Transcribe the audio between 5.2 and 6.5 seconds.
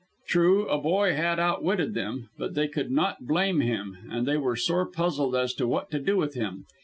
as to what to do with